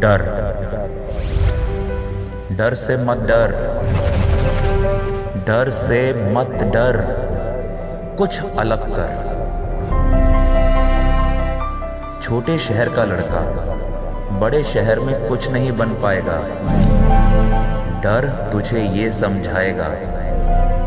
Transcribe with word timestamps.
डर। 0.00 0.22
डर 2.52 2.74
से 2.74 2.96
मत 2.96 3.16
डर। 3.16 3.50
डर 5.46 5.70
से 5.70 6.32
मत 6.34 6.62
डर। 6.62 6.96
कुछ 8.18 8.40
अलग 8.58 8.90
कर। 8.98 9.32
छोटे 12.22 12.58
शहर 12.58 12.88
का 12.88 13.04
लड़का, 13.04 13.40
बड़े 14.38 14.64
शहर 14.64 15.00
में 15.00 15.28
कुछ 15.28 15.50
नहीं 15.50 15.72
बन 15.72 15.88
पाएगा। 15.88 16.38
डर 18.00 18.48
तुझे 18.52 18.80
ये 18.80 19.10
समझाएगा, 19.12 19.88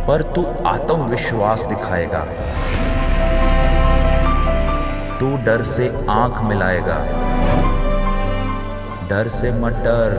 पर 0.08 0.22
तू 0.22 0.46
आत्मविश्वास 0.66 1.66
दिखाएगा। 1.66 2.26
तू 5.20 5.38
डर 5.38 5.62
से 5.62 6.06
आँख 6.10 6.42
मिलाएगा। 6.42 7.06
डर 9.10 9.28
से 9.28 9.52
मत 9.52 9.74
डर। 9.74 10.14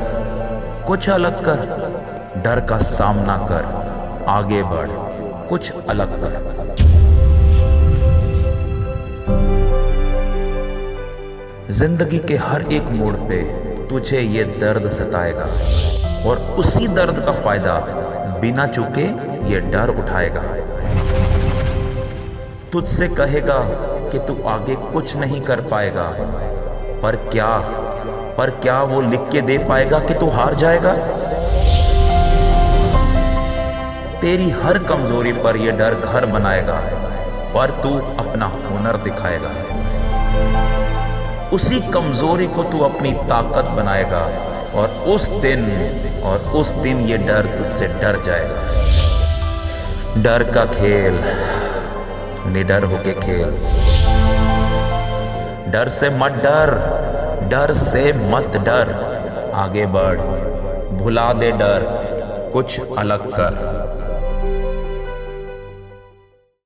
कुछ 0.86 1.08
अलग 1.10 1.44
कर। 1.44 2.42
डर 2.42 2.60
का 2.60 2.76
सामना 2.78 3.36
कर। 3.36 3.64
आगे 4.28 4.62
बढ़। 4.62 4.88
कुछ 5.48 5.72
अलग 5.88 6.12
कर। 6.22 6.44
ज़िंदगी 11.70 12.18
के 12.18 12.36
हर 12.36 12.62
एक 12.72 12.82
मोड़ 12.90 13.14
पे 13.14 13.42
तुझे 13.88 14.20
ये 14.20 14.44
दर्द 14.44 14.88
सताएगा। 14.90 15.48
और 16.28 16.38
उसी 16.58 16.88
दर्द 16.88 17.24
का 17.26 17.32
फ़ायदा 17.32 17.78
बिना 18.40 18.66
चुके 18.66 19.04
ये 19.50 19.60
डर 19.60 19.88
उठाएगा। 19.88 20.42
तुझसे 22.72 23.08
कहेगा 23.08 23.58
कि 24.10 24.18
तू 24.18 24.42
आगे 24.48 24.74
कुछ 24.92 25.16
नहीं 25.16 25.40
कर 25.40 25.60
पाएगा। 25.60 26.08
पर 27.02 27.16
क्या 27.32 27.48
पर 28.38 28.50
क्या 28.50 28.82
वो 28.82 29.00
लिख 29.00 29.20
के 29.32 29.40
दे 29.40 29.58
पाएगा 29.58 29.98
कि 29.98 30.14
तू 30.14 30.28
हार 30.30 30.54
जाएगा? 30.54 30.92
तेरी 34.20 34.50
हर 34.50 34.78
कमज़ोरी 34.78 35.32
पर 35.32 35.56
यह 35.56 35.72
डर 35.72 35.94
घर 35.94 36.26
बनाएगा, 36.26 36.74
पर 37.54 37.70
तू 37.82 37.90
अपना 38.18 38.46
हुनर 38.46 38.96
दिखाएगा। 38.96 39.50
उसी 41.52 41.80
कमज़ोरी 41.80 42.46
को 42.46 42.62
तू 42.62 42.80
अपनी 42.80 43.12
ताकत 43.12 43.64
बनाएगा 43.64 44.22
और 44.80 44.88
उस 45.06 45.28
दिन 45.28 45.64
और 46.24 46.38
उस 46.38 46.70
दिन 46.70 47.00
ये 47.00 47.18
डर 47.18 47.46
तुझसे 47.46 47.86
डर 47.86 48.22
जाएगा। 48.22 48.60
डर 50.22 50.42
का 50.52 50.64
खेल, 50.64 51.20
निडर 52.52 52.84
होके 52.84 53.12
खेल। 53.12 53.50
डर 55.72 55.88
से 55.88 56.10
मत 56.10 56.32
डर। 56.32 57.05
डर 57.48 57.72
से 57.72 58.12
मत 58.30 58.56
डर। 58.56 58.94
आगे 59.54 59.86
बढ़। 59.86 60.18
भुला 60.96 61.32
दे 61.32 61.50
डर। 61.50 61.82
कुछ 62.52 62.80
अलग 62.98 63.30
कर। 63.30 63.85